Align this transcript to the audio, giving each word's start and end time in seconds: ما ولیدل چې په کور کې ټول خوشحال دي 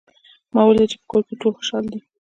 ما 0.53 0.61
ولیدل 0.65 0.89
چې 0.91 0.97
په 1.01 1.05
کور 1.11 1.21
کې 1.27 1.33
ټول 1.41 1.53
خوشحال 1.57 1.85
دي 1.91 1.99